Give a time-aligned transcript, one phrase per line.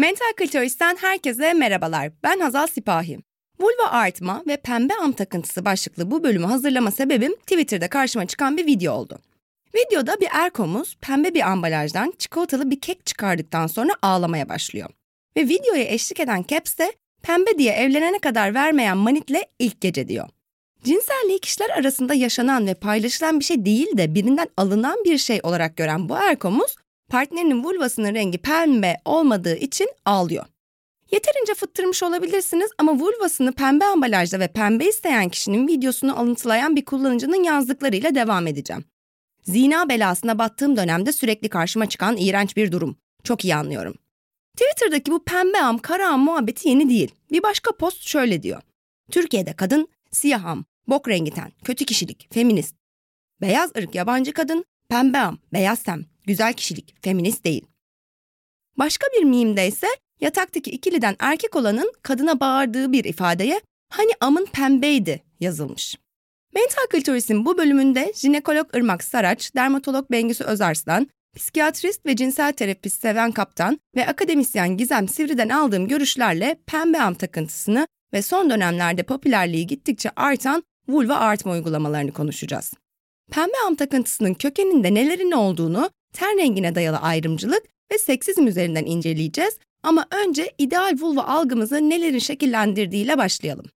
[0.00, 2.12] Mental Klitoris'ten herkese merhabalar.
[2.22, 3.18] Ben Hazal Sipahi.
[3.58, 8.66] Vulva artma ve pembe am takıntısı başlıklı bu bölümü hazırlama sebebim Twitter'da karşıma çıkan bir
[8.66, 9.18] video oldu.
[9.74, 14.90] Videoda bir erkomuz pembe bir ambalajdan çikolatalı bir kek çıkardıktan sonra ağlamaya başlıyor.
[15.36, 16.92] Ve videoya eşlik eden Caps de
[17.22, 20.28] pembe diye evlenene kadar vermeyen manitle ilk gece diyor.
[20.84, 25.76] Cinselliği kişiler arasında yaşanan ve paylaşılan bir şey değil de birinden alınan bir şey olarak
[25.76, 26.76] gören bu erkomuz
[27.10, 30.44] partnerinin vulvasının rengi pembe olmadığı için ağlıyor.
[31.10, 37.44] Yeterince fıttırmış olabilirsiniz ama vulvasını pembe ambalajda ve pembe isteyen kişinin videosunu alıntılayan bir kullanıcının
[37.44, 38.84] yazdıklarıyla devam edeceğim.
[39.44, 42.96] Zina belasına battığım dönemde sürekli karşıma çıkan iğrenç bir durum.
[43.24, 43.94] Çok iyi anlıyorum.
[44.56, 47.14] Twitter'daki bu pembe am, kara am muhabbeti yeni değil.
[47.32, 48.62] Bir başka post şöyle diyor.
[49.10, 52.76] Türkiye'de kadın, siyah am, bok rengi ten, kötü kişilik, feminist.
[53.40, 57.66] Beyaz ırk yabancı kadın, pembe am, beyaz tem, güzel kişilik, feminist değil.
[58.78, 59.86] Başka bir mimde ise
[60.20, 65.96] yataktaki ikiliden erkek olanın kadına bağırdığı bir ifadeye hani amın pembeydi yazılmış.
[66.54, 73.32] Mental Klitoris'in bu bölümünde jinekolog Irmak Saraç, dermatolog Bengüsü Özarslan, psikiyatrist ve cinsel terapist Seven
[73.32, 80.10] Kaptan ve akademisyen Gizem Sivri'den aldığım görüşlerle pembe am takıntısını ve son dönemlerde popülerliği gittikçe
[80.16, 82.74] artan vulva artma uygulamalarını konuşacağız.
[83.30, 87.62] Pembe am takıntısının kökeninde nelerin olduğunu, ten rengine dayalı ayrımcılık
[87.92, 93.66] ve seksizm üzerinden inceleyeceğiz ama önce ideal vulva algımızı nelerin şekillendirdiğiyle başlayalım.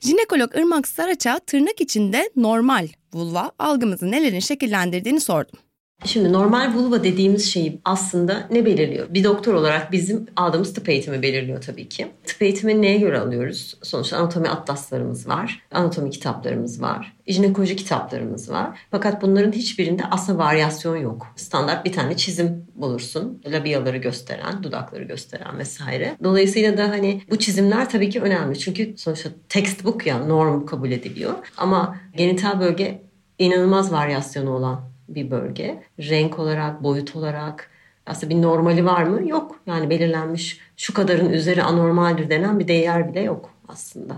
[0.00, 5.58] Jinekolog Irmak Saraç'a tırnak içinde normal vulva algımızı nelerin şekillendirdiğini sordum.
[6.04, 9.06] Şimdi normal vulva dediğimiz şeyi aslında ne belirliyor?
[9.10, 12.06] Bir doktor olarak bizim aldığımız tıp eğitimi belirliyor tabii ki.
[12.24, 13.76] Tıp eğitimi neye göre alıyoruz?
[13.82, 18.78] Sonuçta anatomi atlaslarımız var, anatomi kitaplarımız var, jinekoloji kitaplarımız var.
[18.90, 21.26] Fakat bunların hiçbirinde aslında varyasyon yok.
[21.36, 23.42] Standart bir tane çizim bulursun.
[23.46, 26.16] Labiyaları gösteren, dudakları gösteren vesaire.
[26.24, 28.58] Dolayısıyla da hani bu çizimler tabii ki önemli.
[28.58, 31.34] Çünkü sonuçta textbook ya norm kabul ediliyor.
[31.56, 33.02] Ama genital bölge
[33.38, 35.82] inanılmaz varyasyonu olan bir bölge.
[35.98, 37.70] Renk olarak, boyut olarak
[38.06, 39.28] aslında bir normali var mı?
[39.28, 39.60] Yok.
[39.66, 44.14] Yani belirlenmiş şu kadarın üzeri anormaldir denen bir değer bile yok aslında.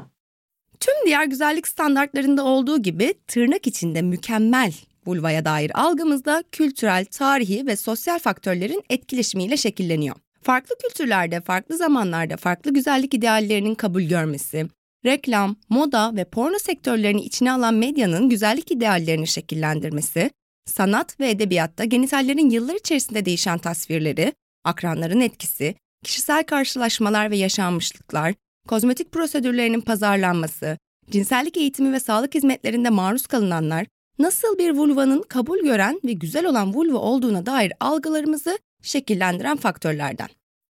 [0.81, 4.73] Tüm diğer güzellik standartlarında olduğu gibi tırnak içinde mükemmel
[5.07, 10.17] vulvaya dair algımızda kültürel, tarihi ve sosyal faktörlerin etkileşimiyle şekilleniyor.
[10.43, 14.67] Farklı kültürlerde, farklı zamanlarda farklı güzellik ideallerinin kabul görmesi,
[15.05, 20.31] reklam, moda ve porno sektörlerini içine alan medyanın güzellik ideallerini şekillendirmesi,
[20.67, 24.33] sanat ve edebiyatta genitallerin yıllar içerisinde değişen tasvirleri,
[24.65, 28.35] akranların etkisi, kişisel karşılaşmalar ve yaşanmışlıklar,
[28.69, 30.79] kozmetik prosedürlerinin pazarlanması,
[31.11, 33.87] cinsellik eğitimi ve sağlık hizmetlerinde maruz kalınanlar,
[34.19, 40.29] nasıl bir vulvanın kabul gören ve güzel olan vulva olduğuna dair algılarımızı şekillendiren faktörlerden.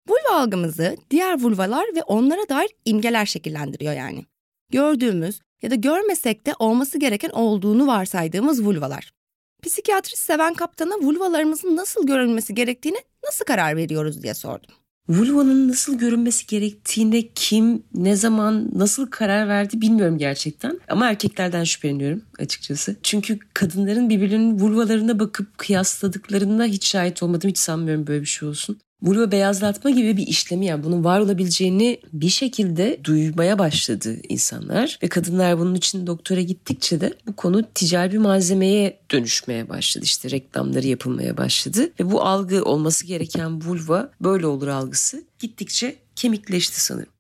[0.09, 4.25] Vulva algımızı diğer vulvalar ve onlara dair imgeler şekillendiriyor yani.
[4.71, 9.13] Gördüğümüz ya da görmesek de olması gereken olduğunu varsaydığımız vulvalar.
[9.63, 14.75] Psikiyatrist seven kaptana vulvalarımızın nasıl görülmesi gerektiğini nasıl karar veriyoruz diye sordum.
[15.09, 20.81] Vulvanın nasıl görünmesi gerektiğine kim, ne zaman, nasıl karar verdi bilmiyorum gerçekten.
[20.89, 22.97] Ama erkeklerden şüpheleniyorum açıkçası.
[23.03, 27.51] Çünkü kadınların birbirlerinin vulvalarına bakıp kıyasladıklarında hiç şahit olmadım.
[27.51, 32.01] Hiç sanmıyorum böyle bir şey olsun vulva beyazlatma gibi bir işlemi yani bunun var olabileceğini
[32.13, 38.13] bir şekilde duymaya başladı insanlar ve kadınlar bunun için doktora gittikçe de bu konu ticari
[38.13, 40.05] bir malzemeye dönüşmeye başladı.
[40.05, 46.81] İşte reklamları yapılmaya başladı ve bu algı olması gereken vulva böyle olur algısı gittikçe kemikleşti
[46.81, 47.13] sanırım.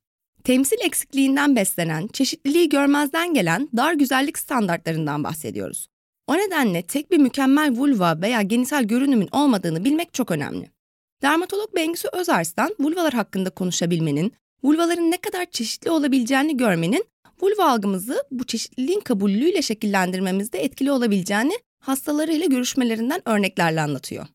[0.44, 5.88] Temsil eksikliğinden beslenen, çeşitliliği görmezden gelen dar güzellik standartlarından bahsediyoruz.
[6.26, 10.75] O nedenle tek bir mükemmel vulva veya genital görünümün olmadığını bilmek çok önemli.
[11.22, 14.32] Dermatolog Bengüsü Özarslan, vulvalar hakkında konuşabilmenin,
[14.64, 17.04] vulvaların ne kadar çeşitli olabileceğini görmenin,
[17.42, 24.26] vulva algımızı bu çeşitliliğin kabullüğüyle şekillendirmemizde etkili olabileceğini hastalarıyla görüşmelerinden örneklerle anlatıyor.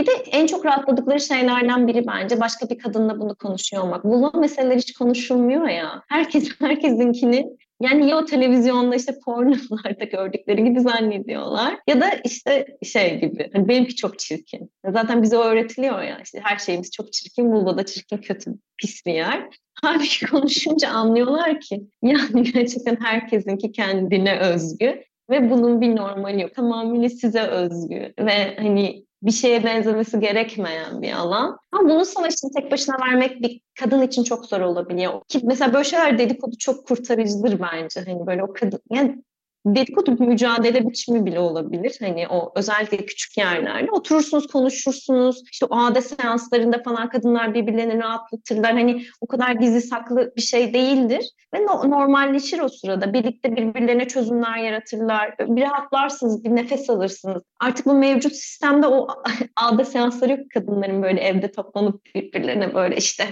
[0.00, 4.04] Bir de en çok rahatladıkları şeylerden biri bence başka bir kadınla bunu konuşuyor olmak.
[4.04, 6.02] Vulva meseleleri hiç konuşulmuyor ya.
[6.08, 7.46] Herkes herkesinkini
[7.80, 13.68] yani ya o televizyonda işte pornolarda gördükleri gibi zannediyorlar ya da işte şey gibi hani
[13.68, 14.70] benimki çok çirkin.
[14.92, 19.14] Zaten bize öğretiliyor ya işte her şeyimiz çok çirkin, vulva da çirkin, kötü, pis bir
[19.14, 19.48] yer.
[19.82, 26.54] Halbuki konuşunca anlıyorlar ki yani gerçekten herkesinki kendine özgü ve bunun bir normali yok.
[26.54, 31.58] Tamamıyla size özgü ve hani bir şeye benzemesi gerekmeyen bir alan.
[31.72, 35.22] Ama bunun savaşını tek başına vermek bir kadın için çok zor olabiliyor.
[35.28, 38.00] Ki mesela böyle şeyler dedikodu çok kurtarıcıdır bence.
[38.06, 39.22] Hani böyle o kadın yani
[39.66, 41.96] dedikodu mücadele biçimi bile olabilir.
[42.00, 45.42] Hani o özellikle küçük yerlerde oturursunuz, konuşursunuz.
[45.52, 48.72] İşte o AD seanslarında falan kadınlar birbirlerini rahatlatırlar.
[48.72, 51.24] Hani o kadar gizli saklı bir şey değildir.
[51.54, 53.12] Ve no- normalleşir o sırada.
[53.12, 55.34] Birlikte birbirlerine çözümler yaratırlar.
[55.38, 57.42] Bir rahatlarsınız, bir nefes alırsınız.
[57.60, 59.08] Artık bu mevcut sistemde o
[59.56, 63.24] AD seansları yok kadınların böyle evde toplanıp birbirlerine böyle işte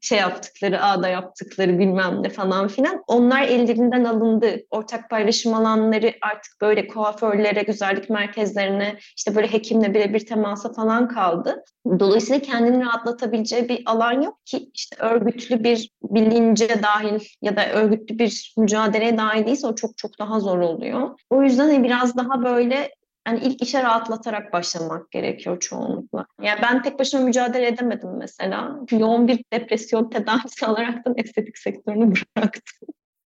[0.00, 3.02] şey yaptıkları, ADA yaptıkları bilmem ne falan filan.
[3.06, 4.56] Onlar ellerinden alındı.
[4.70, 11.64] Ortak paylaşım alanları artık böyle kuaförlere, güzellik merkezlerine, işte böyle hekimle birebir temasa falan kaldı.
[11.98, 18.18] Dolayısıyla kendini rahatlatabileceği bir alan yok ki işte örgütlü bir bilince dahil ya da örgütlü
[18.18, 21.10] bir mücadeleye dahil değilse o çok çok daha zor oluyor.
[21.30, 22.90] O yüzden hani biraz daha böyle
[23.28, 26.26] yani ilk işe rahatlatarak başlamak gerekiyor çoğunlukla.
[26.42, 28.78] Yani ben tek başıma mücadele edemedim mesela.
[28.90, 32.88] Yoğun bir depresyon tedavisi alaraktan estetik sektörünü bıraktım.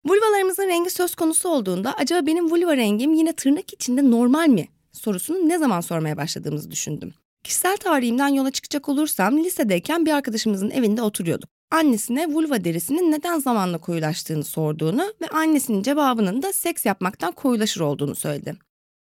[0.09, 5.49] Vulvalarımızın rengi söz konusu olduğunda acaba benim vulva rengim yine tırnak içinde normal mi sorusunu
[5.49, 7.15] ne zaman sormaya başladığımızı düşündüm.
[7.45, 11.51] Kişisel tarihimden yola çıkacak olursam lisedeyken bir arkadaşımızın evinde oturuyorduk.
[11.71, 18.15] Annesine vulva derisinin neden zamanla koyulaştığını sorduğunu ve annesinin cevabının da seks yapmaktan koyulaşır olduğunu
[18.15, 18.57] söyledi.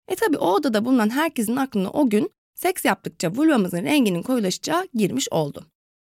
[0.08, 5.28] E tabi o odada bulunan herkesin aklına o gün seks yaptıkça vulvamızın renginin koyulaşacağı girmiş
[5.32, 5.66] oldu.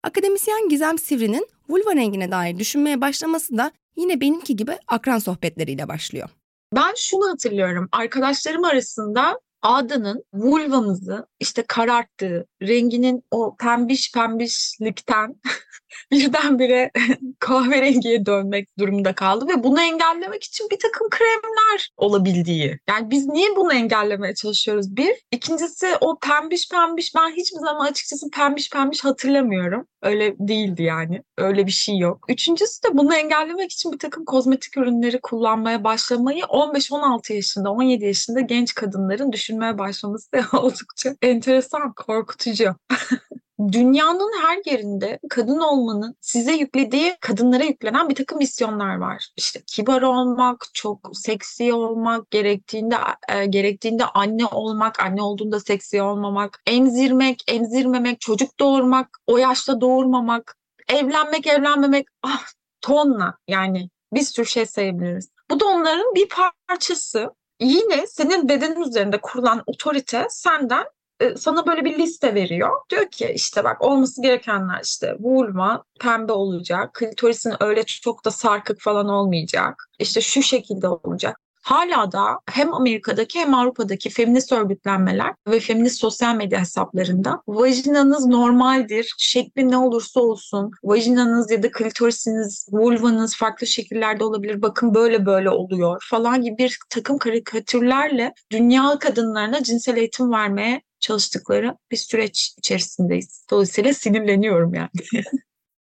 [0.03, 6.29] Akademisyen Gizem Sivri'nin vulva rengine dair düşünmeye başlaması da yine benimki gibi akran sohbetleriyle başlıyor.
[6.75, 7.89] Ben şunu hatırlıyorum.
[7.93, 15.35] Arkadaşlarım arasında Ada'nın vulvamızı işte kararttığı, renginin o pembiş pembişlikten
[16.11, 16.91] birdenbire
[17.39, 22.79] kahverengiye dönmek durumunda kaldı ve bunu engellemek için bir takım kremler olabildiği.
[22.89, 24.97] Yani biz niye bunu engellemeye çalışıyoruz?
[24.97, 25.15] Bir.
[25.31, 29.87] ikincisi o pembiş pembiş ben hiçbir zaman açıkçası pembiş pembiş hatırlamıyorum.
[30.03, 31.23] Öyle değildi yani.
[31.39, 32.25] Öyle bir şey yok.
[32.29, 38.41] Üçüncüsü de bunu engellemek için bir takım kozmetik ürünleri kullanmaya başlamayı 15-16 yaşında, 17 yaşında
[38.41, 42.75] genç kadınların düşünmeye başlaması oldukça enteresan, korkutucu.
[43.73, 49.29] Dünyanın her yerinde kadın olmanın size yüklediği, kadınlara yüklenen bir takım misyonlar var.
[49.37, 52.97] İşte kibar olmak, çok seksi olmak, gerektiğinde
[53.29, 60.57] e, gerektiğinde anne olmak, anne olduğunda seksi olmamak, emzirmek, emzirmemek, çocuk doğurmak, o yaşta doğurmamak,
[60.89, 62.47] evlenmek, evlenmemek, ah
[62.81, 65.29] tonla yani bir sürü şey sayabiliriz.
[65.51, 66.29] Bu da onların bir
[66.69, 67.31] parçası.
[67.63, 70.85] Yine senin bedenin üzerinde kurulan otorite senden
[71.21, 72.71] e, sana böyle bir liste veriyor.
[72.91, 78.81] Diyor ki işte bak olması gerekenler işte vulva pembe olacak, klitorisin öyle çok da sarkık
[78.81, 79.89] falan olmayacak.
[79.99, 81.42] İşte şu şekilde olacak.
[81.63, 89.15] Hala da hem Amerika'daki hem Avrupa'daki feminist örgütlenmeler ve feminist sosyal medya hesaplarında vajinanız normaldir,
[89.19, 95.51] şekli ne olursa olsun, vajinanız ya da klitorisiniz, vulvanız farklı şekillerde olabilir, bakın böyle böyle
[95.51, 103.47] oluyor falan gibi bir takım karikatürlerle dünya kadınlarına cinsel eğitim vermeye çalıştıkları bir süreç içerisindeyiz.
[103.51, 104.91] Dolayısıyla sinirleniyorum yani.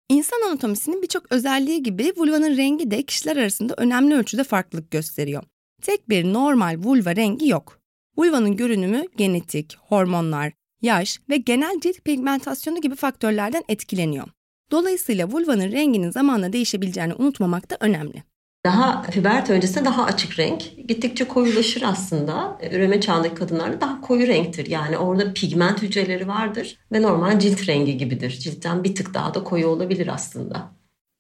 [0.10, 5.44] İnsan anatomisinin birçok özelliği gibi vulvanın rengi de kişiler arasında önemli ölçüde farklılık gösteriyor.
[5.82, 7.80] Tek bir normal vulva rengi yok.
[8.18, 14.28] Vulvanın görünümü genetik, hormonlar, yaş ve genel cilt pigmentasyonu gibi faktörlerden etkileniyor.
[14.72, 18.24] Dolayısıyla vulvanın renginin zamanla değişebileceğini unutmamak da önemli.
[18.66, 20.62] Daha pubert öncesinde daha açık renk.
[20.88, 22.58] Gittikçe koyulaşır aslında.
[22.72, 24.66] Üreme çağındaki kadınlarda daha koyu renktir.
[24.66, 28.32] Yani orada pigment hücreleri vardır ve normal cilt rengi gibidir.
[28.32, 30.79] Ciltten bir tık daha da koyu olabilir aslında.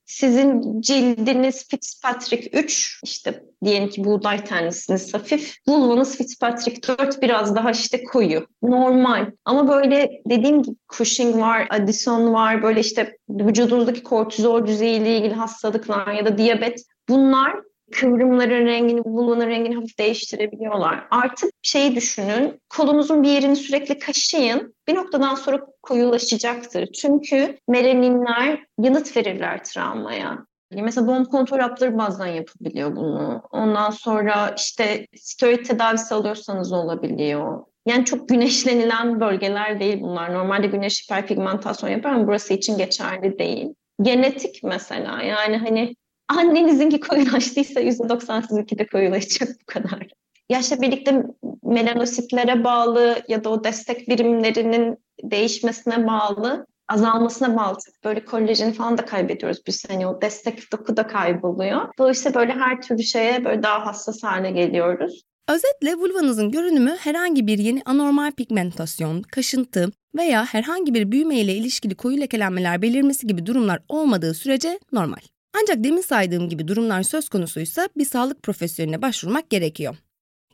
[0.09, 5.55] Sizin cildiniz Fitzpatrick 3, işte diyelim ki buğday tenisiniz hafif.
[5.67, 8.47] Vulvanız Fitzpatrick 4 biraz daha işte koyu.
[8.63, 9.31] Normal.
[9.45, 16.13] Ama böyle dediğim gibi Cushing var, Addison var, böyle işte vücudunuzdaki kortizol düzeyiyle ilgili hastalıklar
[16.13, 16.83] ya da diyabet.
[17.09, 17.55] Bunlar
[17.91, 21.08] kıvrımların rengini, vulvanın rengini hafif değiştirebiliyorlar.
[21.12, 24.74] Artık şeyi düşünün, kolunuzun bir yerini sürekli kaşıyın.
[24.88, 26.91] Bir noktadan sonra koyulaşacaktır.
[26.91, 30.46] Çünkü melaninler yanıt verirler travmaya.
[30.72, 33.41] Mesela doğum kontrol hapları bazen yapabiliyor bunu.
[33.51, 37.63] Ondan sonra işte steroid tedavisi alıyorsanız olabiliyor.
[37.86, 40.34] Yani çok güneşlenilen bölgeler değil bunlar.
[40.34, 43.74] Normalde güneş hiperpigmentasyon yapar ama burası için geçerli değil.
[44.01, 45.96] Genetik mesela yani hani
[46.29, 50.07] annenizinki koyulaştıysa %90 sizinki de koyulaşacak bu kadar.
[50.50, 51.24] Yaşla birlikte
[51.63, 57.77] melanositlere bağlı ya da o destek birimlerinin değişmesine bağlı azalmasına bağlı.
[58.03, 59.89] Böyle kolajen falan da kaybediyoruz biz.
[59.89, 61.89] Hani o destek doku da kayboluyor.
[62.00, 65.24] Dolayısıyla böyle her türlü şeye böyle daha hassas hale geliyoruz.
[65.50, 71.95] Özetle vulvanızın görünümü herhangi bir yeni anormal pigmentasyon, kaşıntı veya herhangi bir büyüme ile ilişkili
[71.95, 75.19] koyu lekelenmeler belirmesi gibi durumlar olmadığı sürece normal.
[75.61, 79.97] Ancak demin saydığım gibi durumlar söz konusuysa bir sağlık profesyoneline başvurmak gerekiyor.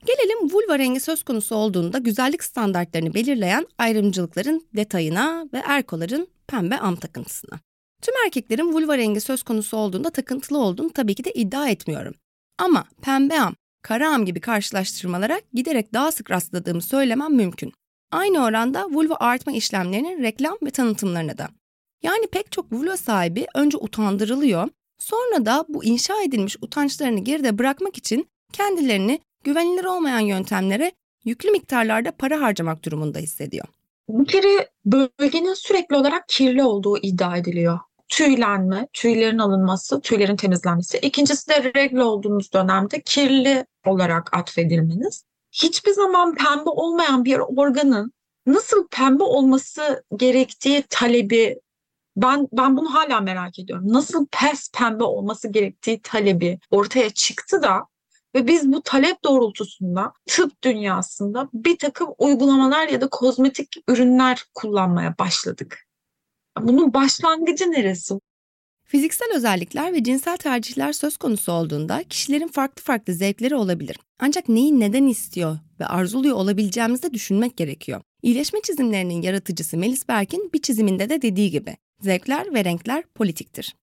[0.05, 6.95] Gelelim vulva rengi söz konusu olduğunda güzellik standartlarını belirleyen ayrımcılıkların detayına ve erkoların pembe am
[6.95, 7.59] takıntısına.
[8.01, 12.13] Tüm erkeklerin vulva rengi söz konusu olduğunda takıntılı olduğunu tabii ki de iddia etmiyorum.
[12.59, 17.73] Ama pembe am, kara am gibi karşılaştırmalara giderek daha sık rastladığımı söylemem mümkün.
[18.11, 21.49] Aynı oranda vulva artma işlemlerinin reklam ve tanıtımlarına da.
[22.03, 27.97] Yani pek çok vulva sahibi önce utandırılıyor, sonra da bu inşa edilmiş utançlarını geride bırakmak
[27.97, 30.91] için kendilerini güvenilir olmayan yöntemlere
[31.25, 33.65] yüklü miktarlarda para harcamak durumunda hissediyor.
[34.09, 37.79] Bir kere bölgenin sürekli olarak kirli olduğu iddia ediliyor.
[38.09, 40.97] Tüylenme, tüylerin alınması, tüylerin temizlenmesi.
[40.97, 45.23] İkincisi de regle olduğunuz dönemde kirli olarak atfedilmeniz.
[45.51, 48.11] Hiçbir zaman pembe olmayan bir organın
[48.45, 51.59] nasıl pembe olması gerektiği talebi
[52.15, 53.85] ben ben bunu hala merak ediyorum.
[53.87, 57.87] Nasıl pes pembe olması gerektiği talebi ortaya çıktı da
[58.35, 65.15] ve biz bu talep doğrultusunda tıp dünyasında bir takım uygulamalar ya da kozmetik ürünler kullanmaya
[65.19, 65.79] başladık.
[66.59, 68.15] Bunun başlangıcı neresi?
[68.83, 73.97] Fiziksel özellikler ve cinsel tercihler söz konusu olduğunda kişilerin farklı farklı zevkleri olabilir.
[74.19, 78.01] Ancak neyi neden istiyor ve arzuluyor olabileceğimizi de düşünmek gerekiyor.
[78.21, 83.75] İyileşme çizimlerinin yaratıcısı Melis Berk'in bir çiziminde de dediği gibi zevkler ve renkler politiktir.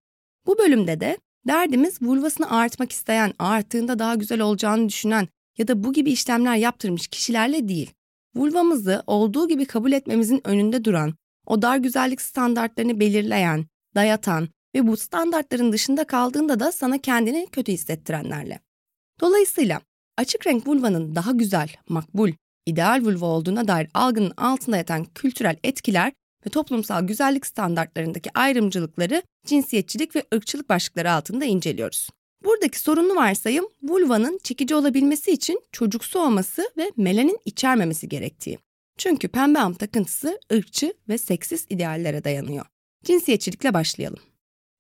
[0.47, 5.93] Bu bölümde de Derdimiz vulvasını artmak isteyen, arttığında daha güzel olacağını düşünen ya da bu
[5.93, 7.91] gibi işlemler yaptırmış kişilerle değil.
[8.35, 11.15] Vulvamızı olduğu gibi kabul etmemizin önünde duran,
[11.47, 17.73] o dar güzellik standartlarını belirleyen, dayatan ve bu standartların dışında kaldığında da sana kendini kötü
[17.73, 18.61] hissettirenlerle.
[19.21, 19.81] Dolayısıyla
[20.19, 22.31] açık renk vulvanın daha güzel, makbul,
[22.67, 26.13] ideal vulva olduğuna dair algının altında yatan kültürel etkiler
[26.47, 32.09] ve toplumsal güzellik standartlarındaki ayrımcılıkları cinsiyetçilik ve ırkçılık başlıkları altında inceliyoruz.
[32.45, 38.59] Buradaki sorunlu varsayım vulvanın çekici olabilmesi için çocuksu olması ve melanin içermemesi gerektiği.
[38.99, 42.67] Çünkü pembe am takıntısı ırkçı ve seksist ideallere dayanıyor.
[43.05, 44.32] Cinsiyetçilikle başlayalım.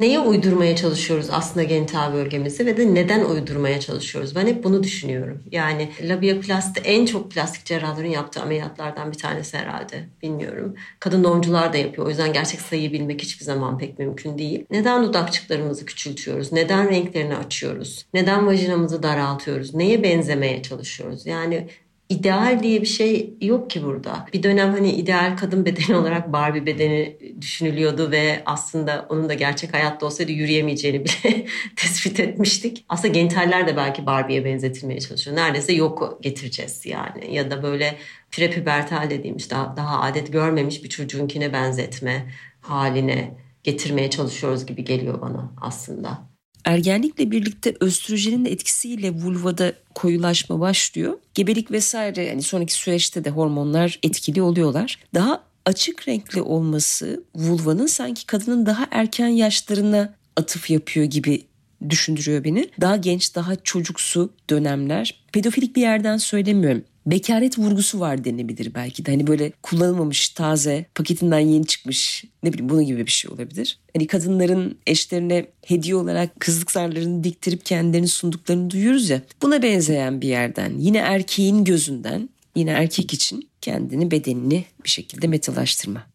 [0.02, 4.36] Neye uydurmaya çalışıyoruz aslında genital bölgemizi ve de neden uydurmaya çalışıyoruz?
[4.36, 5.42] Ben hep bunu düşünüyorum.
[5.52, 10.08] Yani labiaplasti en çok plastik cerrahların yaptığı ameliyatlardan bir tanesi herhalde.
[10.22, 10.74] Bilmiyorum.
[11.00, 12.06] Kadın doğumcular da yapıyor.
[12.06, 14.64] O yüzden gerçek sayıyı bilmek hiçbir zaman pek mümkün değil.
[14.70, 16.52] Neden dudakçıklarımızı küçültüyoruz?
[16.52, 18.06] Neden renklerini açıyoruz?
[18.14, 19.74] Neden vajinamızı daraltıyoruz?
[19.74, 21.26] Neye benzemeye çalışıyoruz?
[21.26, 21.68] Yani
[22.12, 24.26] ideal diye bir şey yok ki burada.
[24.32, 29.74] Bir dönem hani ideal kadın bedeni olarak Barbie bedeni düşünülüyordu ve aslında onun da gerçek
[29.74, 32.84] hayatta olsaydı yürüyemeyeceğini bile tespit etmiştik.
[32.88, 35.36] Aslında genitaller de belki Barbie'ye benzetilmeye çalışıyor.
[35.36, 37.34] Neredeyse yok getireceğiz yani.
[37.34, 37.98] Ya da böyle
[38.30, 42.26] prepubertal dediğimiz daha, daha adet görmemiş bir çocuğunkine benzetme
[42.60, 46.31] haline getirmeye çalışıyoruz gibi geliyor bana aslında
[46.64, 51.18] ergenlikle birlikte östrojenin etkisiyle vulvada koyulaşma başlıyor.
[51.34, 54.98] Gebelik vesaire yani sonraki süreçte de hormonlar etkili oluyorlar.
[55.14, 61.42] Daha açık renkli olması vulvanın sanki kadının daha erken yaşlarına atıf yapıyor gibi
[61.90, 62.68] düşündürüyor beni.
[62.80, 65.20] Daha genç, daha çocuksu dönemler.
[65.32, 69.10] Pedofilik bir yerden söylemiyorum bekaret vurgusu var denebilir belki de.
[69.10, 73.78] Hani böyle kullanılmamış, taze, paketinden yeni çıkmış ne bileyim bunun gibi bir şey olabilir.
[73.96, 79.22] Hani kadınların eşlerine hediye olarak kızlık zarlarını diktirip kendilerini sunduklarını duyuyoruz ya.
[79.42, 86.06] Buna benzeyen bir yerden yine erkeğin gözünden yine erkek için kendini bedenini bir şekilde metalaştırma.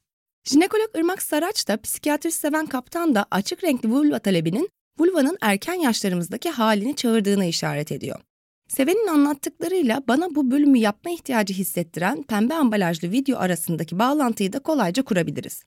[0.46, 6.50] Jinekolog Irmak Saraç da psikiyatri seven kaptan da açık renkli vulva talebinin vulvanın erken yaşlarımızdaki
[6.50, 8.20] halini çağırdığına işaret ediyor.
[8.68, 15.04] Seven'in anlattıklarıyla bana bu bölümü yapma ihtiyacı hissettiren pembe ambalajlı video arasındaki bağlantıyı da kolayca
[15.04, 15.64] kurabiliriz.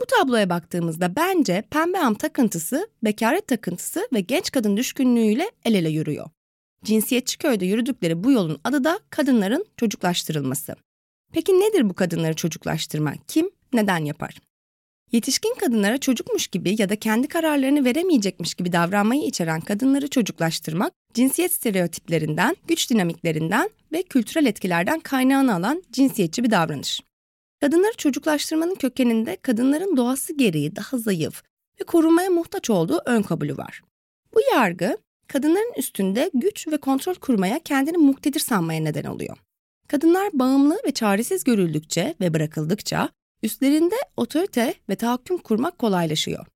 [0.00, 5.88] Bu tabloya baktığımızda bence pembe am takıntısı, bekaret takıntısı ve genç kadın düşkünlüğüyle el ele
[5.90, 6.30] yürüyor.
[6.84, 10.74] Cinsiyetçi köyde yürüdükleri bu yolun adı da kadınların çocuklaştırılması.
[11.32, 13.14] Peki nedir bu kadınları çocuklaştırma?
[13.28, 14.34] Kim, neden yapar?
[15.12, 21.52] Yetişkin kadınlara çocukmuş gibi ya da kendi kararlarını veremeyecekmiş gibi davranmayı içeren kadınları çocuklaştırmak, cinsiyet
[21.52, 27.00] stereotiplerinden, güç dinamiklerinden ve kültürel etkilerden kaynağını alan cinsiyetçi bir davranış.
[27.60, 31.42] Kadınları çocuklaştırmanın kökeninde kadınların doğası gereği daha zayıf
[31.80, 33.82] ve korunmaya muhtaç olduğu ön kabulü var.
[34.34, 34.96] Bu yargı,
[35.28, 39.36] kadınların üstünde güç ve kontrol kurmaya kendini muktedir sanmaya neden oluyor.
[39.88, 43.08] Kadınlar bağımlı ve çaresiz görüldükçe ve bırakıldıkça
[43.42, 46.46] üstlerinde otorite ve tahakküm kurmak kolaylaşıyor.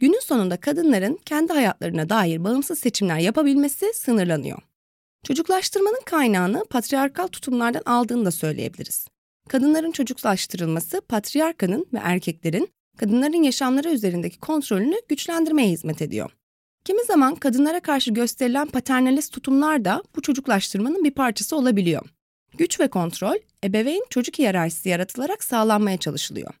[0.00, 4.58] Günün sonunda kadınların kendi hayatlarına dair bağımsız seçimler yapabilmesi sınırlanıyor.
[5.24, 9.08] Çocuklaştırmanın kaynağını patriarkal tutumlardan aldığını da söyleyebiliriz.
[9.48, 16.30] Kadınların çocuklaştırılması patriarkanın ve erkeklerin kadınların yaşamları üzerindeki kontrolünü güçlendirmeye hizmet ediyor.
[16.84, 22.15] Kimi zaman kadınlara karşı gösterilen paternalist tutumlar da bu çocuklaştırmanın bir parçası olabiliyor.
[22.58, 26.54] Güç ve kontrol, ebeveyn çocuk hiyerarşisi yaratılarak sağlanmaya çalışılıyor.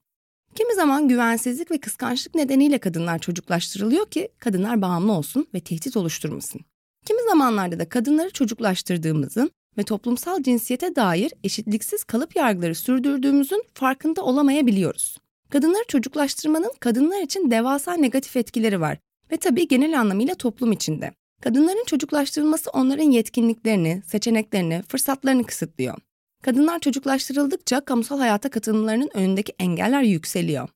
[0.54, 6.60] Kimi zaman güvensizlik ve kıskançlık nedeniyle kadınlar çocuklaştırılıyor ki kadınlar bağımlı olsun ve tehdit oluşturmasın.
[7.06, 15.16] Kimi zamanlarda da kadınları çocuklaştırdığımızın ve toplumsal cinsiyete dair eşitliksiz kalıp yargıları sürdürdüğümüzün farkında olamayabiliyoruz.
[15.50, 18.98] Kadınları çocuklaştırmanın kadınlar için devasa negatif etkileri var
[19.32, 21.12] ve tabii genel anlamıyla toplum içinde.
[21.46, 25.94] Kadınların çocuklaştırılması onların yetkinliklerini, seçeneklerini, fırsatlarını kısıtlıyor.
[26.42, 30.68] Kadınlar çocuklaştırıldıkça kamusal hayata katılımlarının önündeki engeller yükseliyor.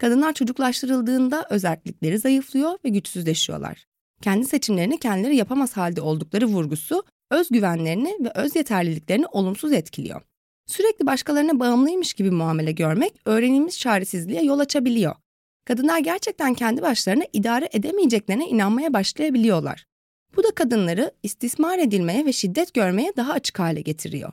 [0.00, 3.86] Kadınlar çocuklaştırıldığında özellikleri zayıflıyor ve güçsüzleşiyorlar.
[4.22, 10.22] Kendi seçimlerini kendileri yapamaz halde oldukları vurgusu özgüvenlerini ve öz yeterliliklerini olumsuz etkiliyor.
[10.66, 15.14] Sürekli başkalarına bağımlıymış gibi muamele görmek öğrenilmiş çaresizliğe yol açabiliyor.
[15.64, 19.89] Kadınlar gerçekten kendi başlarına idare edemeyeceklerine inanmaya başlayabiliyorlar.
[20.36, 24.32] Bu da kadınları istismar edilmeye ve şiddet görmeye daha açık hale getiriyor.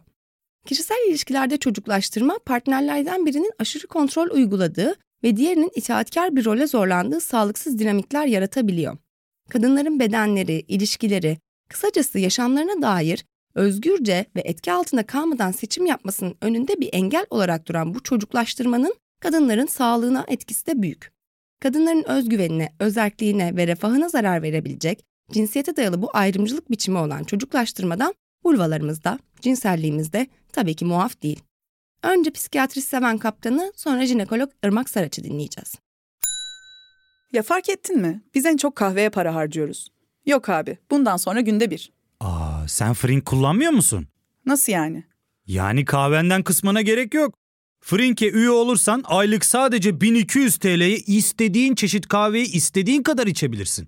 [0.66, 7.80] Kişisel ilişkilerde çocuklaştırma partnerlerden birinin aşırı kontrol uyguladığı ve diğerinin itaatkar bir role zorlandığı sağlıksız
[7.80, 8.98] dinamikler yaratabiliyor.
[9.50, 11.38] Kadınların bedenleri, ilişkileri,
[11.70, 17.94] kısacası yaşamlarına dair özgürce ve etki altında kalmadan seçim yapmasının önünde bir engel olarak duran
[17.94, 21.12] bu çocuklaştırmanın kadınların sağlığına etkisi de büyük.
[21.60, 28.14] Kadınların özgüvenine, özerkliğine ve refahına zarar verebilecek cinsiyete dayalı bu ayrımcılık biçimi olan çocuklaştırmadan
[28.46, 31.40] vulvalarımızda, cinselliğimizde tabii ki muaf değil.
[32.04, 35.76] Önce psikiyatrist seven kaptanı sonra jinekolog Irmak Saraç'ı dinleyeceğiz.
[37.34, 38.22] Ya fark ettin mi?
[38.36, 39.88] Biz en çok kahveye para harcıyoruz.
[40.26, 41.92] Yok abi bundan sonra günde bir.
[42.20, 44.08] Aa, sen Frink kullanmıyor musun?
[44.46, 45.04] Nasıl yani?
[45.48, 47.36] Yani kahvenden kısmına gerek yok.
[47.82, 53.88] Frink'e üye olursan aylık sadece 1200 TL'ye istediğin çeşit kahveyi istediğin kadar içebilirsin.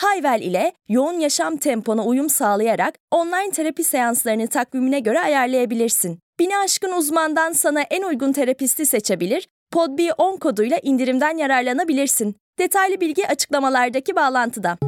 [0.00, 6.18] Hayvel ile yoğun yaşam tempona uyum sağlayarak online terapi seanslarını takvimine göre ayarlayabilirsin.
[6.38, 12.36] Bini aşkın uzmandan sana en uygun terapisti seçebilir, podb10 koduyla indirimden yararlanabilirsin.
[12.58, 14.78] Detaylı bilgi açıklamalardaki bağlantıda.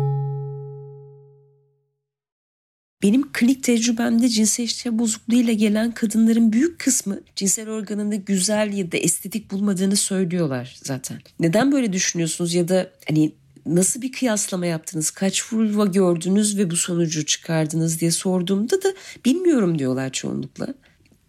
[3.02, 8.96] Benim klinik tecrübemde cinsel işlev bozukluğuyla gelen kadınların büyük kısmı cinsel organında güzel ya da
[8.96, 11.18] estetik bulmadığını söylüyorlar zaten.
[11.40, 13.32] Neden böyle düşünüyorsunuz ya da hani
[13.66, 15.10] nasıl bir kıyaslama yaptınız?
[15.10, 18.94] Kaç vulva gördünüz ve bu sonucu çıkardınız diye sorduğumda da
[19.24, 20.66] bilmiyorum diyorlar çoğunlukla.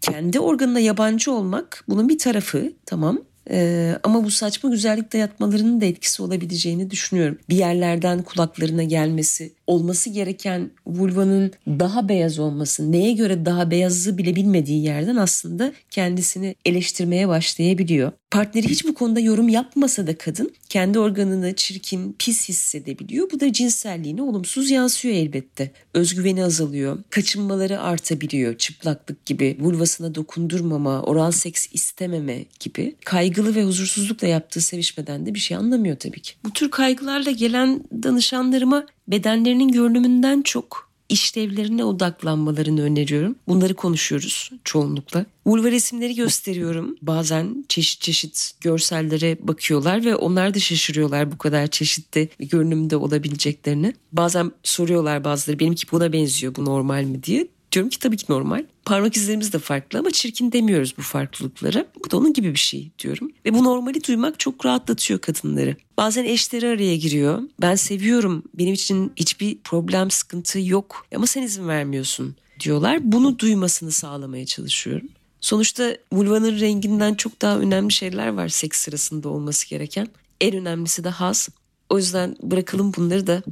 [0.00, 3.18] Kendi organına yabancı olmak bunun bir tarafı tamam
[3.50, 7.38] ee, ama bu saçma güzellik dayatmalarının da etkisi olabileceğini düşünüyorum.
[7.48, 14.36] Bir yerlerden kulaklarına gelmesi, olması gereken vulvanın daha beyaz olması, neye göre daha beyazı bile
[14.36, 18.12] bilmediği yerden aslında kendisini eleştirmeye başlayabiliyor.
[18.30, 23.30] Partneri hiç bu konuda yorum yapmasa da kadın kendi organını çirkin, pis hissedebiliyor.
[23.30, 25.70] Bu da cinselliğine olumsuz yansıyor elbette.
[25.94, 28.58] Özgüveni azalıyor, kaçınmaları artabiliyor.
[28.58, 32.94] Çıplaklık gibi, vulvasına dokundurmama, oral seks istememe gibi.
[33.04, 36.34] Kaygılı ve huzursuzlukla yaptığı sevişmeden de bir şey anlamıyor tabii ki.
[36.44, 43.36] Bu tür kaygılarla gelen danışanlarıma bedenlerinin görünümünden çok işlevlerine odaklanmalarını öneriyorum.
[43.48, 45.26] Bunları konuşuyoruz çoğunlukla.
[45.46, 46.96] Vulva resimleri gösteriyorum.
[47.02, 53.94] Bazen çeşit çeşit görsellere bakıyorlar ve onlar da şaşırıyorlar bu kadar çeşitli görünümde olabileceklerini.
[54.12, 58.64] Bazen soruyorlar bazıları benimki buna benziyor bu normal mi diye Diyorum ki tabii ki normal.
[58.84, 61.86] Parmak izlerimiz de farklı ama çirkin demiyoruz bu farklılıklara.
[62.04, 63.32] Bu da onun gibi bir şey diyorum.
[63.44, 65.76] Ve bu normali duymak çok rahatlatıyor kadınları.
[65.96, 67.42] Bazen eşleri araya giriyor.
[67.60, 68.42] Ben seviyorum.
[68.54, 71.06] Benim için hiçbir problem, sıkıntı yok.
[71.14, 72.98] Ama sen izin vermiyorsun diyorlar.
[73.02, 75.08] Bunu duymasını sağlamaya çalışıyorum.
[75.40, 80.08] Sonuçta vulvanın renginden çok daha önemli şeyler var seks sırasında olması gereken.
[80.40, 81.48] En önemlisi de haz.
[81.88, 83.42] O yüzden bırakalım bunları da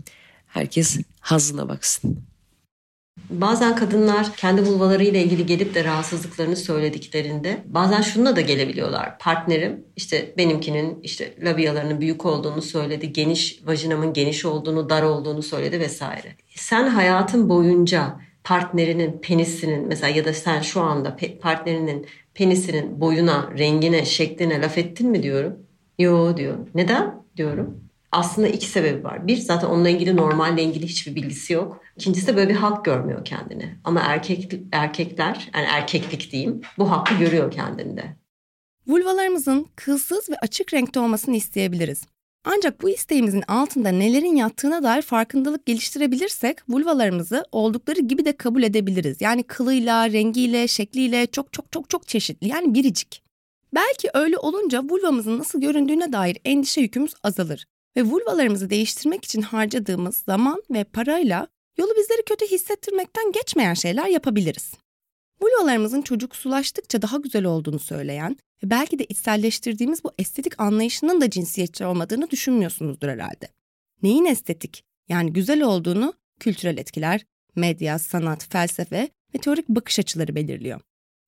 [0.47, 2.32] herkes hazına baksın.
[3.31, 9.19] Bazen kadınlar kendi vulvalarıyla ilgili gelip de rahatsızlıklarını söylediklerinde bazen şununla da gelebiliyorlar.
[9.19, 15.81] Partnerim işte benimkinin işte labiyalarının büyük olduğunu söyledi, geniş vajinamın geniş olduğunu, dar olduğunu söyledi
[15.81, 16.37] vesaire.
[16.55, 24.05] Sen hayatın boyunca partnerinin penisinin mesela ya da sen şu anda partnerinin penisinin boyuna, rengine,
[24.05, 25.57] şekline laf ettin mi diyorum.
[25.99, 26.57] Yo diyor.
[26.75, 27.92] Neden diyorum.
[28.13, 29.27] Aslında iki sebebi var.
[29.27, 31.81] Bir zaten onunla ilgili normalle ilgili hiçbir bilgisi yok.
[31.97, 33.75] İkincisi de böyle bir hak görmüyor kendini.
[33.85, 38.17] Ama erkek erkekler yani erkeklik diyeyim bu hakkı görüyor kendinde.
[38.87, 42.03] Vulvalarımızın kılsız ve açık renkte olmasını isteyebiliriz.
[42.45, 49.21] Ancak bu isteğimizin altında nelerin yattığına dair farkındalık geliştirebilirsek vulvalarımızı oldukları gibi de kabul edebiliriz.
[49.21, 53.23] Yani kılıyla, rengiyle, şekliyle çok çok çok çok çeşitli yani biricik.
[53.75, 60.17] Belki öyle olunca vulvamızın nasıl göründüğüne dair endişe yükümüz azalır ve vulvalarımızı değiştirmek için harcadığımız
[60.17, 64.75] zaman ve parayla yolu bizleri kötü hissettirmekten geçmeyen şeyler yapabiliriz.
[65.43, 71.85] Vulvalarımızın çocuksulaştıkça daha güzel olduğunu söyleyen ve belki de içselleştirdiğimiz bu estetik anlayışının da cinsiyetçi
[71.85, 73.49] olmadığını düşünmüyorsunuzdur herhalde.
[74.03, 77.25] Neyin estetik yani güzel olduğunu kültürel etkiler,
[77.57, 80.81] medya, sanat, felsefe ve teorik bakış açıları belirliyor.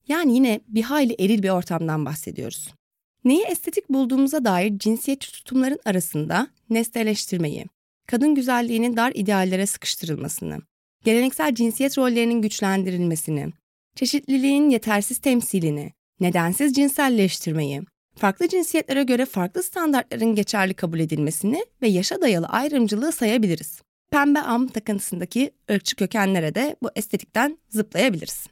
[0.09, 2.75] Yani yine bir hayli eril bir ortamdan bahsediyoruz.
[3.25, 7.65] Neyi estetik bulduğumuza dair cinsiyetçi tutumların arasında nesneleştirmeyi,
[8.07, 10.59] kadın güzelliğinin dar ideallere sıkıştırılmasını,
[11.05, 13.53] geleneksel cinsiyet rollerinin güçlendirilmesini,
[13.95, 17.83] çeşitliliğin yetersiz temsilini, nedensiz cinselleştirmeyi,
[18.17, 23.81] farklı cinsiyetlere göre farklı standartların geçerli kabul edilmesini ve yaşa dayalı ayrımcılığı sayabiliriz.
[24.11, 28.47] Pembe am takıntısındaki ırkçı kökenlere de bu estetikten zıplayabiliriz.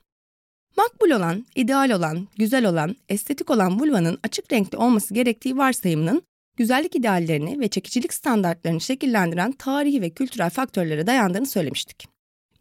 [0.77, 6.23] Makbul olan, ideal olan, güzel olan, estetik olan vulvanın açık renkli olması gerektiği varsayımının
[6.57, 12.09] güzellik ideallerini ve çekicilik standartlarını şekillendiren tarihi ve kültürel faktörlere dayandığını söylemiştik.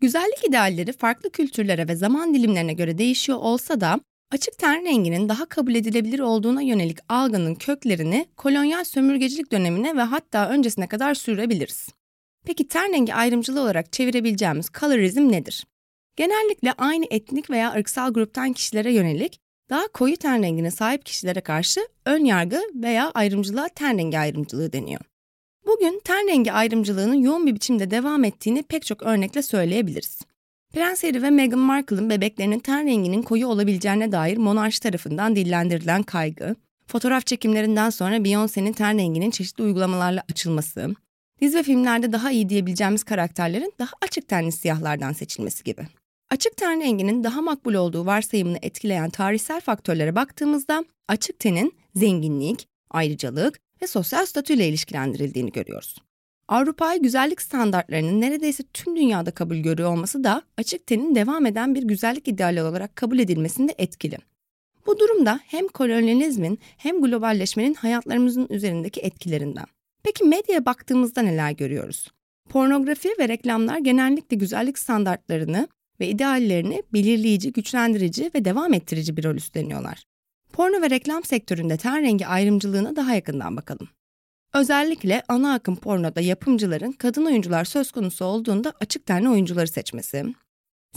[0.02, 4.00] Güzellik idealleri farklı kültürlere ve zaman dilimlerine göre değişiyor olsa da
[4.32, 10.50] açık ten renginin daha kabul edilebilir olduğuna yönelik algının köklerini kolonyal sömürgecilik dönemine ve hatta
[10.50, 11.90] öncesine kadar sürebiliriz.
[12.46, 15.64] Peki ten rengi ayrımcılığı olarak çevirebileceğimiz colorism nedir?
[16.16, 21.82] Genellikle aynı etnik veya ırksal gruptan kişilere yönelik daha koyu ten rengine sahip kişilere karşı
[22.06, 25.02] ön yargı veya ayrımcılığa ten rengi ayrımcılığı deniyor.
[25.66, 30.22] Bugün ten rengi ayrımcılığının yoğun bir biçimde devam ettiğini pek çok örnekle söyleyebiliriz.
[30.74, 36.56] Prens Harry ve Meghan Markle'ın bebeklerinin ten renginin koyu olabileceğine dair monarşi tarafından dillendirilen kaygı,
[36.88, 40.96] fotoğraf çekimlerinden sonra Beyoncé'nin ten renginin çeşitli uygulamalarla açılması,
[41.42, 45.88] dizi ve filmlerde daha iyi diyebileceğimiz karakterlerin daha açık tenli siyahlardan seçilmesi gibi.
[46.32, 53.60] Açık ten renginin daha makbul olduğu varsayımını etkileyen tarihsel faktörlere baktığımızda açık tenin zenginlik, ayrıcalık
[53.82, 55.96] ve sosyal statüyle ilişkilendirildiğini görüyoruz.
[56.48, 61.84] Avrupa'yı güzellik standartlarının neredeyse tüm dünyada kabul görüyor olması da açık tenin devam eden bir
[61.84, 64.18] güzellik ideali olarak kabul edilmesinde etkili.
[64.86, 69.66] Bu durumda hem kolonyalizmin hem globalleşmenin hayatlarımızın üzerindeki etkilerinden.
[70.04, 72.12] Peki medyaya baktığımızda neler görüyoruz?
[72.50, 75.68] Pornografi ve reklamlar genellikle güzellik standartlarını
[76.02, 80.04] ve ideallerini belirleyici, güçlendirici ve devam ettirici bir rol üstleniyorlar.
[80.54, 83.90] Porno ve reklam sektöründe ten rengi ayrımcılığına daha yakından bakalım.
[84.54, 90.26] Özellikle ana akım pornoda yapımcıların kadın oyuncular söz konusu olduğunda açık tenli oyuncuları seçmesi,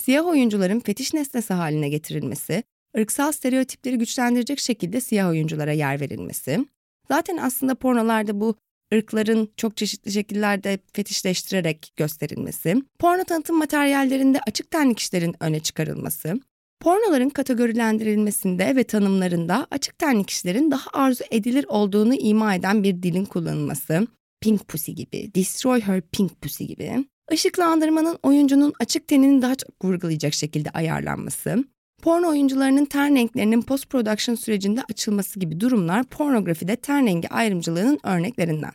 [0.00, 2.62] siyah oyuncuların fetiş nesnesi haline getirilmesi,
[2.98, 6.66] ırksal stereotipleri güçlendirecek şekilde siyah oyunculara yer verilmesi,
[7.08, 8.56] zaten aslında pornolarda bu
[8.94, 16.40] ırkların çok çeşitli şekillerde fetişleştirerek gösterilmesi, porno tanıtım materyallerinde açık tenli kişilerin öne çıkarılması,
[16.80, 23.24] pornoların kategorilendirilmesinde ve tanımlarında açık tenli kişilerin daha arzu edilir olduğunu ima eden bir dilin
[23.24, 24.06] kullanılması,
[24.40, 30.34] pink pussy gibi, destroy her pink pussy gibi, ışıklandırmanın oyuncunun açık tenini daha çok vurgulayacak
[30.34, 31.64] şekilde ayarlanması,
[32.02, 38.72] porno oyuncularının ten renklerinin post production sürecinde açılması gibi durumlar pornografide ten rengi ayrımcılığının örneklerinden.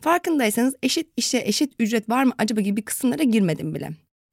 [0.00, 3.90] Farkındaysanız eşit işe eşit ücret var mı acaba gibi kısımlara girmedim bile.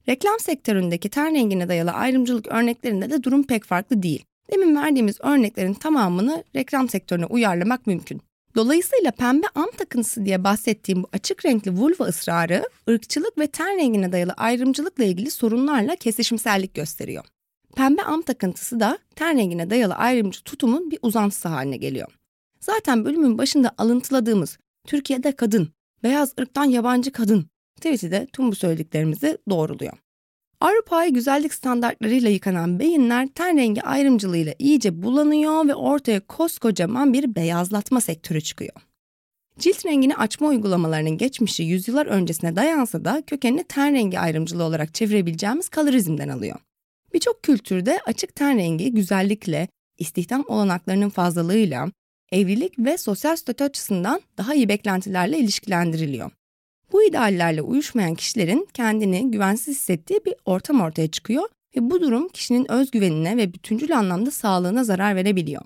[0.10, 4.26] Reklam sektöründeki ten rengine dayalı ayrımcılık örneklerinde de durum pek farklı değil.
[4.52, 8.22] Demin verdiğimiz örneklerin tamamını reklam sektörüne uyarlamak mümkün.
[8.56, 14.12] Dolayısıyla pembe am takıntısı diye bahsettiğim bu açık renkli vulva ısrarı, ırkçılık ve ten rengine
[14.12, 17.26] dayalı ayrımcılıkla ilgili sorunlarla kesişimsellik gösteriyor.
[17.76, 22.08] Pembe am takıntısı da ten rengine dayalı ayrımcı tutumun bir uzantısı haline geliyor.
[22.60, 25.70] Zaten bölümün başında alıntıladığımız Türkiye'de kadın,
[26.04, 29.94] beyaz ırktan yabancı kadın tweet'i de tüm bu söylediklerimizi doğruluyor.
[30.62, 38.02] Avrupa'yı güzellik standartlarıyla yıkanan beyinler ten rengi ayrımcılığıyla iyice bulanıyor ve ortaya koskocaman bir beyazlatma
[38.02, 38.74] sektörü çıkıyor.
[39.60, 45.70] Cilt rengini açma uygulamalarının geçmişi yüzyıllar öncesine dayansa da kökenini ten rengi ayrımcılığı olarak çevirebileceğimiz
[45.70, 46.60] kalorizmden alıyor.
[47.14, 51.92] Birçok kültürde açık ten rengi güzellikle, istihdam olanaklarının fazlalığıyla,
[52.32, 56.32] evlilik ve sosyal statü açısından daha iyi beklentilerle ilişkilendiriliyor.
[56.92, 62.72] Bu ideallerle uyuşmayan kişilerin kendini güvensiz hissettiği bir ortam ortaya çıkıyor ve bu durum kişinin
[62.72, 65.62] özgüvenine ve bütüncül anlamda sağlığına zarar verebiliyor.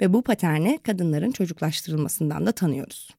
[0.00, 3.10] Ve bu paterne kadınların çocuklaştırılmasından da tanıyoruz.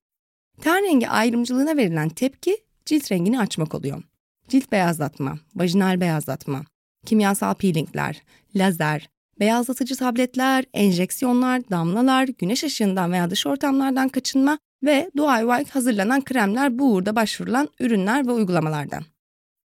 [0.61, 4.03] Ten rengi ayrımcılığına verilen tepki cilt rengini açmak oluyor.
[4.47, 6.65] Cilt beyazlatma, vajinal beyazlatma,
[7.05, 8.21] kimyasal peelingler,
[8.55, 9.09] lazer,
[9.39, 16.93] beyazlatıcı tabletler, enjeksiyonlar, damlalar, güneş ışığından veya dış ortamlardan kaçınma ve DIY hazırlanan kremler bu
[16.93, 19.04] uğurda başvurulan ürünler ve uygulamalardan.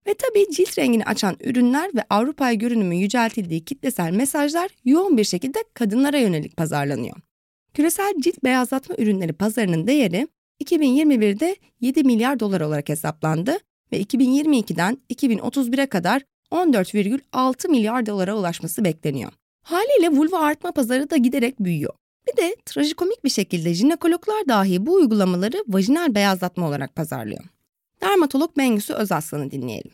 [0.07, 5.59] Ve tabii cilt rengini açan ürünler ve Avrupa'ya görünümü yüceltildiği kitlesel mesajlar yoğun bir şekilde
[5.75, 7.17] kadınlara yönelik pazarlanıyor.
[7.75, 10.29] Küresel cilt beyazlatma ürünleri pazarının değeri
[10.65, 13.59] 2021'de 7 milyar dolar olarak hesaplandı
[13.93, 19.33] ve 2022'den 2031'e kadar 14,6 milyar dolara ulaşması bekleniyor.
[19.69, 21.93] Haliyle vulva artma pazarı da giderek büyüyor.
[22.29, 27.45] Bir de trajikomik bir şekilde jinekologlar dahi bu uygulamaları vajinal beyazlatma olarak pazarlıyor.
[28.03, 29.91] Dermatolog Bengüsü Özaslan'ı dinleyelim.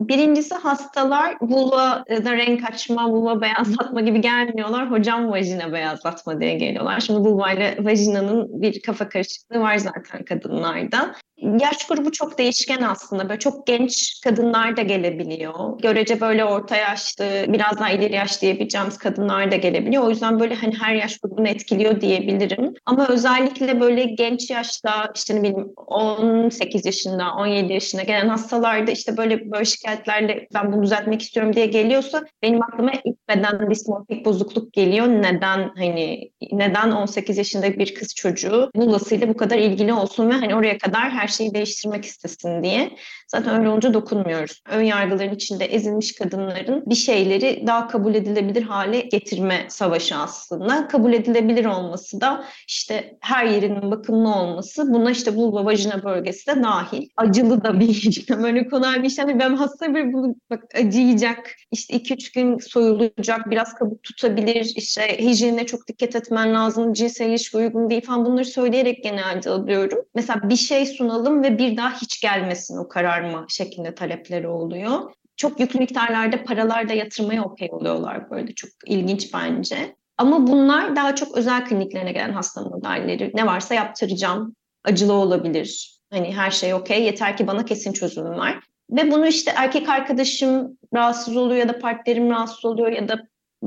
[0.00, 4.90] Birincisi hastalar vulvada renk açma, vulva beyazlatma gibi gelmiyorlar.
[4.90, 7.00] Hocam vajina beyazlatma diye geliyorlar.
[7.00, 11.14] Şimdi vulva ile vajinanın bir kafa karışıklığı var zaten kadınlarda.
[11.36, 13.28] Yaş grubu çok değişken aslında.
[13.28, 15.78] Böyle çok genç kadınlar da gelebiliyor.
[15.78, 20.02] Görece böyle orta yaşlı, biraz daha ileri yaş diyebileceğimiz kadınlar da gelebiliyor.
[20.02, 22.74] O yüzden böyle hani her yaş grubunu etkiliyor diyebilirim.
[22.86, 29.16] Ama özellikle böyle genç yaşta işte ne bileyim 18 yaşında, 17 yaşında gelen hastalarda işte
[29.16, 34.72] böyle böyle şikayetlerle ben bunu düzeltmek istiyorum diye geliyorsa benim aklıma ilk beden dismorfik bozukluk
[34.72, 35.06] geliyor.
[35.06, 40.54] Neden hani neden 18 yaşında bir kız çocuğu bulasıyla bu kadar ilgili olsun ve hani
[40.54, 42.96] oraya kadar her şeyi değiştirmek istesin diye.
[43.26, 44.62] Zaten öyle olunca dokunmuyoruz.
[44.70, 50.88] Ön yargıların içinde ezilmiş kadınların bir şeyleri daha kabul edilebilir hale getirme savaşı aslında.
[50.88, 56.62] Kabul edilebilir olması da işte her yerinin bakımlı olması buna işte vulva vajina bölgesi de
[56.62, 57.08] dahil.
[57.16, 58.44] Acılı da bir işlem.
[58.44, 59.38] Öyle kolay bir işlem.
[59.38, 61.50] Ben hasta bir bunu bak acıyacak.
[61.70, 63.50] işte 2-3 gün soyulacak.
[63.50, 64.72] Biraz kabuk tutabilir.
[64.76, 66.92] işte hijyenine çok dikkat etmen lazım.
[66.92, 69.98] Cinsel ilişki uygun değil falan bunları söyleyerek genelde alıyorum.
[70.14, 72.88] Mesela bir şey sunalım ve bir daha hiç gelmesin o
[73.26, 75.12] kararma şeklinde talepleri oluyor.
[75.36, 79.96] Çok yüklü miktarlarda paralar da yatırmaya okey oluyorlar böyle çok ilginç bence.
[80.18, 83.32] Ama bunlar daha çok özel kliniklerine gelen hasta modelleri.
[83.34, 84.56] Ne varsa yaptıracağım.
[84.84, 85.98] Acılı olabilir.
[86.10, 87.04] Hani her şey okey.
[87.04, 88.60] Yeter ki bana kesin çözümüm var.
[88.90, 93.18] Ve bunu işte erkek arkadaşım rahatsız oluyor ya da partnerim rahatsız oluyor ya da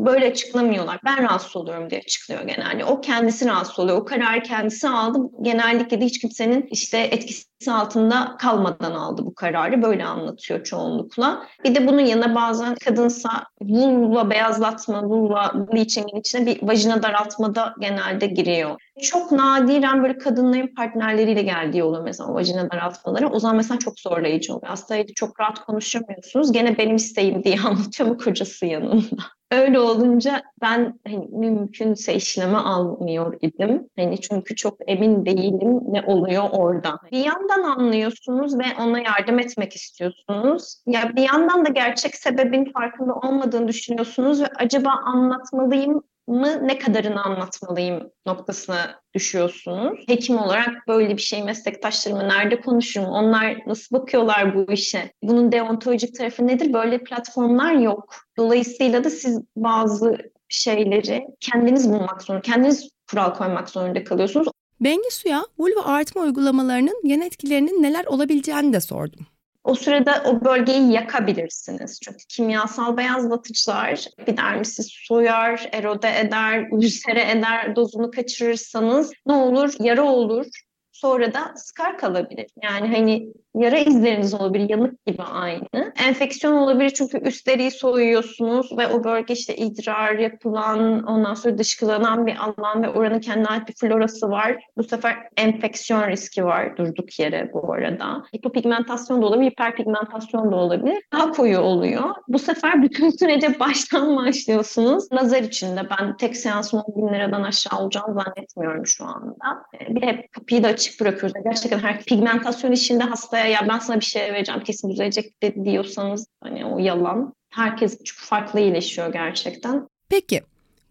[0.05, 0.99] böyle açıklamıyorlar.
[1.05, 2.85] Ben rahatsız oluyorum diye açıklıyor genelde.
[2.85, 3.97] O kendisi rahatsız oluyor.
[3.97, 5.19] O kararı kendisi aldı.
[5.41, 9.81] Genellikle de hiç kimsenin işte etkisi altında kalmadan aldı bu kararı.
[9.81, 11.43] Böyle anlatıyor çoğunlukla.
[11.63, 13.29] Bir de bunun yanına bazen kadınsa
[13.61, 18.81] vulva beyazlatma, vulva bleaching'in içine bir vajina daraltma da genelde giriyor.
[19.01, 23.29] Çok nadiren böyle kadınların partnerleriyle geldiği oluyor mesela o vajina daraltmaları.
[23.29, 24.67] O zaman mesela çok zorlayıcı oluyor.
[24.67, 26.51] Hastayla çok rahat konuşamıyorsunuz.
[26.51, 29.23] Gene benim isteğim diye anlatıyor ama kocası yanında.
[29.51, 33.89] Öyle olunca ben hani, mümkünse işleme almıyor idim.
[33.97, 36.99] Hani çünkü çok emin değilim ne oluyor orada.
[37.11, 40.83] Bir yandan anlıyorsunuz ve ona yardım etmek istiyorsunuz.
[40.87, 47.23] Ya bir yandan da gerçek sebebin farkında olmadığını düşünüyorsunuz ve acaba anlatmalıyım mı ne kadarını
[47.23, 49.99] anlatmalıyım noktasına düşüyorsunuz.
[50.07, 53.07] Hekim olarak böyle bir şey meslektaşlarıma nerede konuşurum?
[53.07, 55.13] Onlar nasıl bakıyorlar bu işe?
[55.23, 56.73] Bunun deontolojik tarafı nedir?
[56.73, 58.15] Böyle platformlar yok.
[58.37, 60.17] Dolayısıyla da siz bazı
[60.49, 64.47] şeyleri kendiniz bulmak zorunda, kendiniz kural koymak zorunda kalıyorsunuz.
[64.81, 69.25] Bengisu'ya vulva artma uygulamalarının yan etkilerinin neler olabileceğini de sordum.
[69.63, 71.99] O sırada o bölgeyi yakabilirsiniz.
[72.03, 79.73] Çünkü kimyasal beyazlatıcılar epidermisi soyar, erode eder, ülsere eder, dozunu kaçırırsanız ne olur?
[79.79, 80.45] Yara olur,
[80.91, 82.47] sonra da skar kalabilir.
[82.63, 85.93] Yani hani yara izleriniz olabilir, yanık gibi aynı.
[86.07, 92.27] Enfeksiyon olabilir çünkü üst deriyi soyuyorsunuz ve o bölge işte idrar yapılan, ondan sonra dışkılanan
[92.27, 94.63] bir alan ve oranın kendine ait bir florası var.
[94.77, 98.23] Bu sefer enfeksiyon riski var durduk yere bu arada.
[98.35, 101.03] Hipopigmentasyon da olabilir, hiperpigmentasyon da olabilir.
[101.13, 102.03] Daha koyu oluyor.
[102.27, 105.11] Bu sefer bütün sürece baştan başlıyorsunuz.
[105.11, 109.63] Nazar içinde ben tek seansın 10 bin liradan aşağı olacağını zannetmiyorum şu anda.
[109.89, 111.43] Bir hep kapıyı da açık bırakıyoruz.
[111.43, 113.03] Gerçekten her pigmentasyon işinde
[113.39, 117.33] hastaya ya ben sana bir şey vereceğim kesin düzelecek de diyorsanız hani o yalan.
[117.49, 119.87] Herkes çok farklı iyileşiyor gerçekten.
[120.09, 120.41] Peki,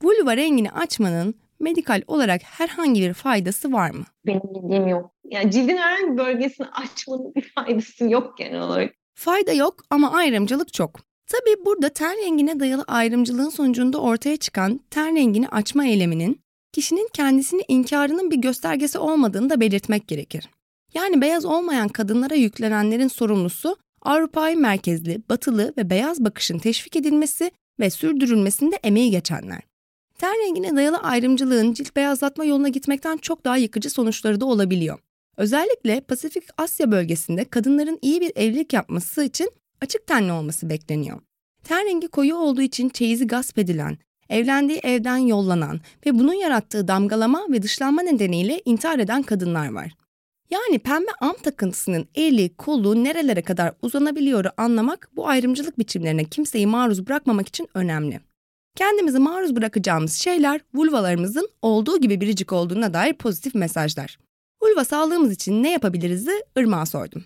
[0.03, 4.05] vulva rengini açmanın medikal olarak herhangi bir faydası var mı?
[4.27, 5.11] Benim bildiğim yok.
[5.25, 8.95] Yani cildin herhangi bir bölgesini açmanın bir faydası yok genel olarak.
[9.15, 11.01] Fayda yok ama ayrımcılık çok.
[11.27, 16.41] Tabii burada ten rengine dayalı ayrımcılığın sonucunda ortaya çıkan ten rengini açma eyleminin
[16.73, 20.49] kişinin kendisini inkarının bir göstergesi olmadığını da belirtmek gerekir.
[20.95, 27.91] Yani beyaz olmayan kadınlara yüklenenlerin sorumlusu Avrupa'yı merkezli, batılı ve beyaz bakışın teşvik edilmesi ve
[27.91, 29.61] sürdürülmesinde emeği geçenler.
[30.19, 34.99] Ten rengine dayalı ayrımcılığın cilt beyazlatma yoluna gitmekten çok daha yıkıcı sonuçları da olabiliyor.
[35.37, 41.21] Özellikle Pasifik Asya bölgesinde kadınların iyi bir evlilik yapması için açık tenli olması bekleniyor.
[41.65, 43.99] Ten rengi koyu olduğu için çeyizi gasp edilen,
[44.29, 49.93] evlendiği evden yollanan ve bunun yarattığı damgalama ve dışlanma nedeniyle intihar eden kadınlar var.
[50.51, 57.07] Yani pembe am takıntısının eli, kolu nerelere kadar uzanabiliyoru anlamak bu ayrımcılık biçimlerine kimseyi maruz
[57.07, 58.21] bırakmamak için önemli.
[58.77, 64.19] Kendimizi maruz bırakacağımız şeyler vulvalarımızın olduğu gibi biricik olduğuna dair pozitif mesajlar.
[64.63, 67.25] Vulva sağlığımız için ne yapabiliriz'i Irmak'a sordum.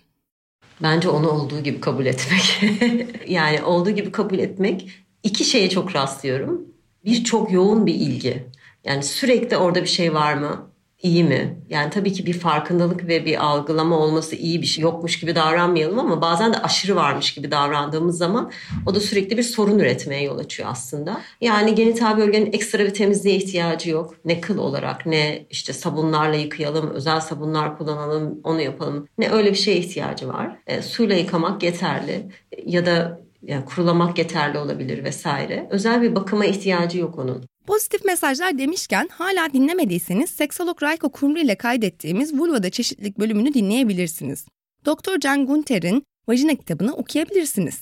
[0.81, 2.63] Bence onu olduğu gibi kabul etmek.
[3.27, 4.89] yani olduğu gibi kabul etmek
[5.23, 6.67] iki şeye çok rastlıyorum.
[7.05, 8.47] Bir çok yoğun bir ilgi.
[8.83, 10.72] Yani sürekli orada bir şey var mı?
[11.03, 11.57] İyi mi?
[11.69, 15.99] Yani tabii ki bir farkındalık ve bir algılama olması iyi bir şey yokmuş gibi davranmayalım
[15.99, 18.51] ama bazen de aşırı varmış gibi davrandığımız zaman
[18.85, 21.21] o da sürekli bir sorun üretmeye yol açıyor aslında.
[21.41, 24.15] Yani genital bölgenin ekstra bir temizliğe ihtiyacı yok.
[24.25, 29.07] Ne kıl olarak ne işte sabunlarla yıkayalım, özel sabunlar kullanalım, onu yapalım.
[29.17, 30.59] Ne öyle bir şeye ihtiyacı var.
[30.67, 32.29] E, suyla yıkamak yeterli
[32.65, 35.67] ya da yani kurulamak yeterli olabilir vesaire.
[35.69, 37.45] Özel bir bakıma ihtiyacı yok onun.
[37.67, 44.45] Pozitif mesajlar demişken hala dinlemediyseniz seksolog Rayko Kumru ile kaydettiğimiz Vulva'da çeşitlilik bölümünü dinleyebilirsiniz.
[44.85, 47.81] Doktor Can Gunter'in Vajina kitabını okuyabilirsiniz.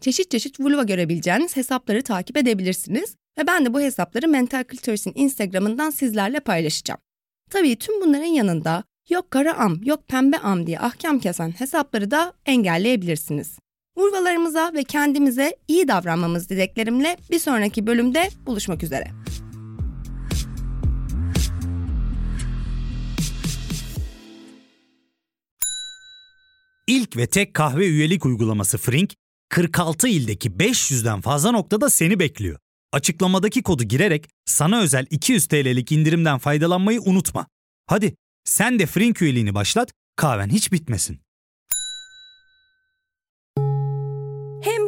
[0.00, 5.90] Çeşit çeşit vulva görebileceğiniz hesapları takip edebilirsiniz ve ben de bu hesapları Mental Clitoris'in Instagram'ından
[5.90, 7.00] sizlerle paylaşacağım.
[7.50, 12.32] Tabii tüm bunların yanında yok kara am, yok pembe am diye ahkam kesen hesapları da
[12.46, 13.58] engelleyebilirsiniz.
[13.98, 19.10] Urvalarımıza ve kendimize iyi davranmamız dileklerimle bir sonraki bölümde buluşmak üzere.
[26.86, 29.14] İlk ve tek kahve üyelik uygulaması Frink,
[29.48, 32.58] 46 ildeki 500'den fazla noktada seni bekliyor.
[32.92, 37.46] Açıklamadaki kodu girerek sana özel 200 TL'lik indirimden faydalanmayı unutma.
[37.86, 41.20] Hadi sen de Frink üyeliğini başlat, kahven hiç bitmesin.
[44.62, 44.87] Hem